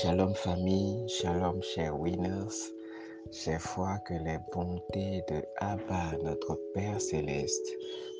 [0.00, 2.70] Shalom famille, shalom chers winners.
[3.32, 7.68] J'ai foi que les bontés de Abba, notre Père céleste,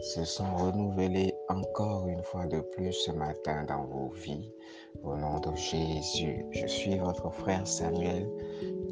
[0.01, 4.51] se sont renouvelées encore une fois de plus ce matin dans vos vies.
[5.05, 8.29] Au nom de Jésus, je suis votre frère Samuel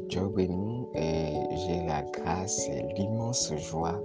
[0.07, 4.01] Djobenu et j'ai la grâce et l'immense joie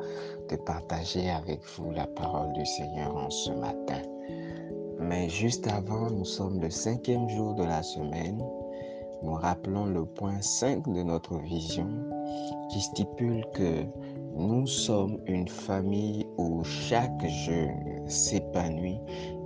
[0.48, 4.02] de partager avec vous la parole du Seigneur en ce matin.
[4.98, 8.42] Mais juste avant, nous sommes le cinquième jour de la semaine
[9.22, 11.88] nous rappelons le point 5 de notre vision
[12.70, 13.84] qui stipule que
[14.36, 18.98] nous sommes une famille où chaque jeune s'épanouit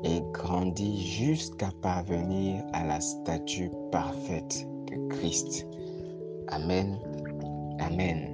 [0.04, 5.66] et grandit jusqu'à parvenir à la statue parfaite de Christ.
[6.48, 6.98] Amen.
[7.80, 8.32] Amen.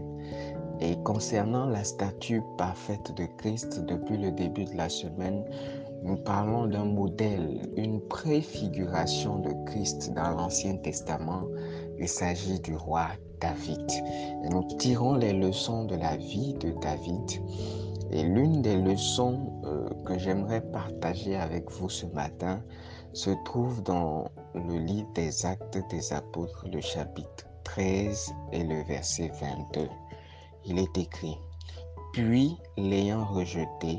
[0.81, 5.45] Et concernant la statue parfaite de Christ, depuis le début de la semaine,
[6.03, 11.45] nous parlons d'un modèle, une préfiguration de Christ dans l'Ancien Testament.
[11.99, 13.09] Il s'agit du roi
[13.41, 13.91] David.
[14.45, 17.43] Et nous tirons les leçons de la vie de David.
[18.11, 22.63] Et l'une des leçons euh, que j'aimerais partager avec vous ce matin
[23.13, 29.31] se trouve dans le livre des Actes des Apôtres, le chapitre 13 et le verset
[29.41, 29.89] 22.
[30.65, 31.39] Il est écrit,
[32.13, 33.99] Puis l'ayant rejeté,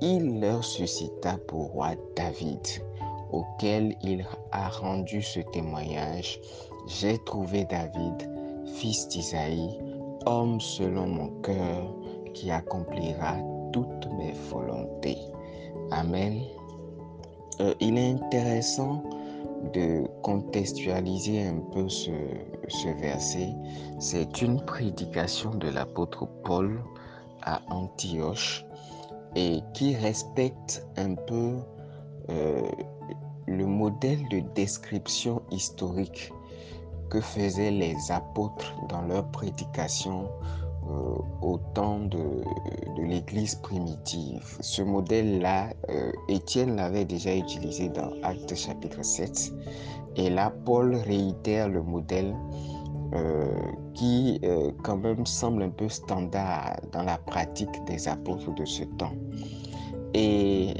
[0.00, 2.60] il leur suscita pour roi David,
[3.32, 6.40] auquel il a rendu ce témoignage.
[6.86, 8.30] J'ai trouvé David,
[8.74, 9.78] fils d'Isaïe,
[10.26, 11.94] homme selon mon cœur,
[12.32, 13.36] qui accomplira
[13.72, 15.18] toutes mes volontés.
[15.90, 16.40] Amen.
[17.60, 19.02] Euh, il est intéressant
[19.74, 22.10] de contextualiser un peu ce,
[22.68, 23.50] ce verset.
[23.98, 26.82] C'est une prédication de l'apôtre Paul
[27.42, 28.64] à Antioche
[29.36, 31.56] et qui respecte un peu
[32.30, 32.62] euh,
[33.46, 36.32] le modèle de description historique
[37.10, 40.28] que faisaient les apôtres dans leur prédication
[40.88, 42.42] euh, au temps de,
[42.98, 44.58] l'Église primitive.
[44.60, 49.52] Ce modèle-là, euh, Étienne l'avait déjà utilisé dans Actes chapitre 7.
[50.16, 52.34] Et là, Paul réitère le modèle
[53.12, 53.50] euh,
[53.94, 58.84] qui euh, quand même semble un peu standard dans la pratique des apôtres de ce
[58.84, 59.14] temps.
[60.14, 60.74] Et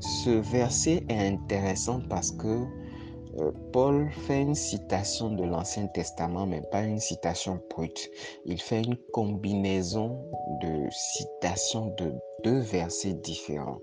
[0.00, 2.64] ce verset est intéressant parce que
[3.38, 8.10] euh, Paul fait une citation de l'Ancien Testament, mais pas une citation brute.
[8.46, 10.18] Il fait une combinaison
[10.62, 13.80] de citations de deux versets différents.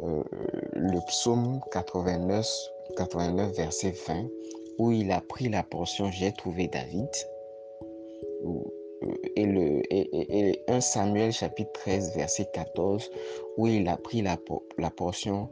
[0.00, 2.46] Le psaume 89,
[2.96, 4.26] 89, verset 20,
[4.78, 7.08] où il a pris la portion J'ai trouvé David,
[9.36, 13.10] et, le, et, 1 Samuel chapitre 13 verset 14
[13.56, 14.36] où il a pris la,
[14.78, 15.48] la portion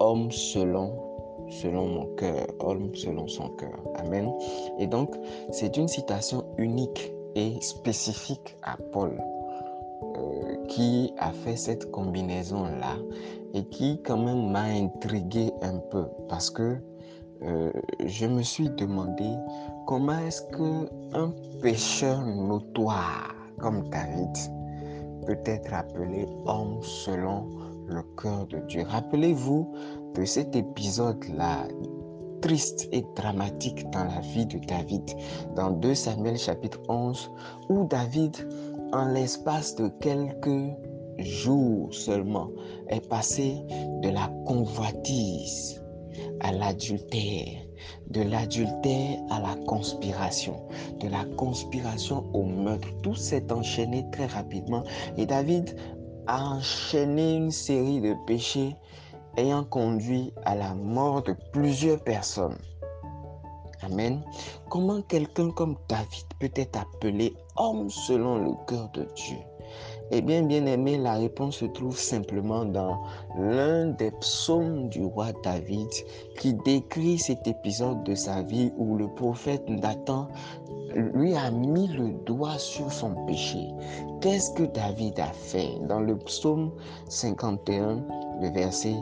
[0.00, 1.14] homme selon
[1.50, 3.78] selon mon cœur, homme selon son cœur.
[3.96, 4.32] Amen.
[4.78, 5.14] Et donc,
[5.50, 9.20] c'est une citation unique et spécifique à Paul
[10.16, 12.96] euh, qui a fait cette combinaison-là
[13.52, 16.78] et qui quand même m'a intrigué un peu parce que
[17.46, 17.70] euh,
[18.06, 19.36] je me suis demandé
[19.86, 24.30] comment est-ce que un pécheur notoire comme David
[25.26, 27.46] peut être appelé homme selon
[27.86, 28.84] le cœur de Dieu.
[28.88, 29.72] Rappelez-vous
[30.14, 31.68] de cet épisode-là
[32.40, 35.02] triste et dramatique dans la vie de David,
[35.56, 37.30] dans 2 Samuel chapitre 11,
[37.70, 38.36] où David,
[38.92, 40.74] en l'espace de quelques
[41.18, 42.50] jours seulement,
[42.88, 43.62] est passé
[44.02, 45.83] de la convoitise
[46.52, 47.60] l'adultère,
[48.08, 50.68] de l'adultère à la conspiration,
[51.00, 52.88] de la conspiration au meurtre.
[53.02, 54.84] Tout s'est enchaîné très rapidement
[55.16, 55.76] et David
[56.26, 58.74] a enchaîné une série de péchés
[59.36, 62.58] ayant conduit à la mort de plusieurs personnes.
[63.82, 64.22] Amen.
[64.70, 69.38] Comment quelqu'un comme David peut être appelé homme selon le cœur de Dieu?
[70.10, 72.98] Eh bien, bien aimé, la réponse se trouve simplement dans
[73.38, 75.88] l'un des psaumes du roi David
[76.38, 80.28] qui décrit cet épisode de sa vie où le prophète Nathan
[80.94, 83.68] lui a mis le doigt sur son péché.
[84.20, 85.70] Qu'est-ce que David a fait?
[85.88, 86.70] Dans le psaume
[87.08, 88.04] 51,
[88.40, 88.96] le verset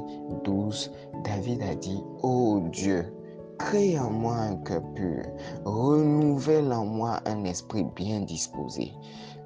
[0.45, 0.91] 12,
[1.25, 3.13] David a dit, Oh Dieu,
[3.59, 5.25] crée en moi un cœur pur,
[5.65, 8.93] renouvelle en moi un esprit bien disposé.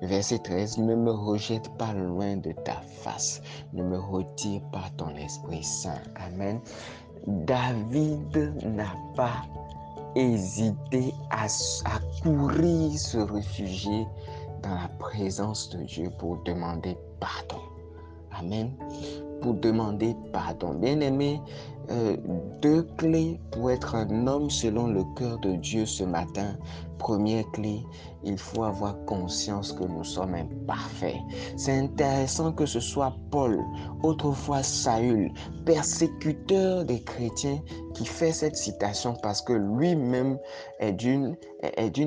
[0.02, 3.40] Verset 13, ne me rejette pas loin de ta face,
[3.72, 6.02] ne me retire pas ton Esprit Saint.
[6.16, 6.60] Amen.
[7.26, 9.42] David n'a pas
[10.14, 11.46] hésité à,
[12.22, 14.06] courir se réfugier
[14.62, 17.62] dans la présence de Dieu pour demander pardon.
[18.38, 18.70] Amen.
[19.40, 20.74] pour demander pardon.
[20.74, 21.40] Bien aimé,
[21.90, 22.16] euh,
[22.60, 26.56] deux clés pour être un homme selon le cœur de Dieu ce matin.
[26.98, 27.84] Première clé,
[28.24, 31.16] il faut avoir conscience que nous sommes imparfaits.
[31.56, 33.62] C'est intéressant que ce soit Paul,
[34.02, 35.30] autrefois Saül,
[35.64, 37.60] persécuteur des chrétiens,
[37.94, 40.38] qui fait cette citation parce que lui-même
[40.80, 41.36] est d'une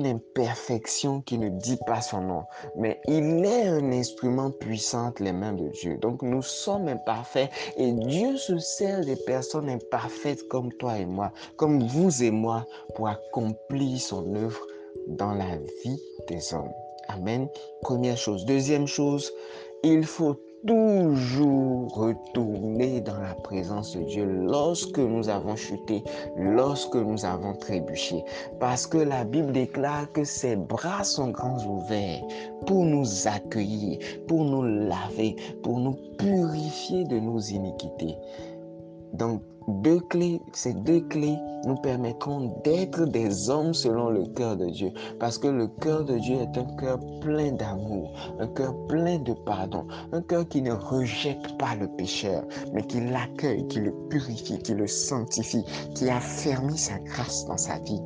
[0.06, 2.44] imperfection qui ne dit pas son nom.
[2.76, 5.96] Mais il est un instrument puissant les mains de Dieu.
[5.98, 11.32] Donc nous sommes imparfaits et Dieu se sert des personnes imparfaites comme toi et moi,
[11.56, 14.60] comme vous et moi, pour accomplir son œuvre
[15.10, 16.72] dans la vie des hommes.
[17.08, 17.48] Amen.
[17.82, 18.44] Première chose.
[18.44, 19.32] Deuxième chose,
[19.82, 20.36] il faut
[20.66, 26.02] toujours retourner dans la présence de Dieu lorsque nous avons chuté,
[26.36, 28.22] lorsque nous avons trébuché.
[28.58, 32.22] Parce que la Bible déclare que ses bras sont grands ouverts
[32.66, 33.98] pour nous accueillir,
[34.28, 38.16] pour nous laver, pour nous purifier de nos iniquités.
[39.14, 44.66] Donc, deux clés, ces deux clés nous permettront d'être des hommes selon le cœur de
[44.66, 44.92] Dieu.
[45.18, 49.32] Parce que le cœur de Dieu est un cœur plein d'amour, un cœur plein de
[49.32, 54.58] pardon, un cœur qui ne rejette pas le pécheur, mais qui l'accueille, qui le purifie,
[54.58, 55.64] qui le sanctifie,
[55.94, 58.02] qui a fermé sa grâce dans sa vie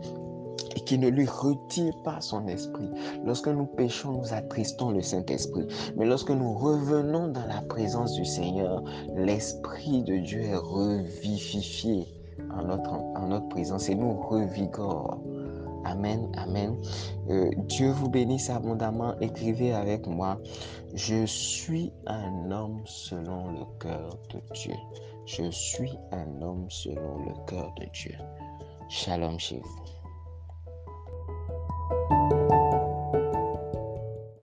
[0.76, 2.90] et qui ne lui retire pas son esprit.
[3.24, 5.66] Lorsque nous péchons, nous attristons le Saint-Esprit.
[5.96, 8.82] Mais lorsque nous revenons dans la présence du Seigneur,
[9.14, 12.06] l'Esprit de Dieu est revivifié
[12.50, 15.20] en notre, en présence et nous revigore.
[15.84, 16.76] Amen, amen.
[17.28, 19.18] Euh, Dieu vous bénisse abondamment.
[19.20, 20.38] Écrivez avec moi.
[20.94, 24.74] Je suis un homme selon le cœur de Dieu.
[25.26, 28.14] Je suis un homme selon le cœur de Dieu.
[28.88, 29.60] Shalom chez.